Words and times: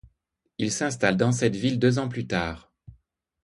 Il 0.57 0.71
s’installe 0.71 1.15
dans 1.15 1.31
cette 1.31 1.55
ville 1.55 1.77
deux 1.77 1.99
ans 1.99 2.09
plus 2.09 2.25
tard. 2.25 2.73